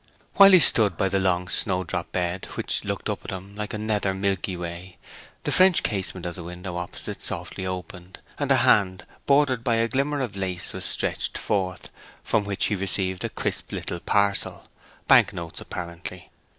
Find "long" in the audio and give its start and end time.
1.19-1.47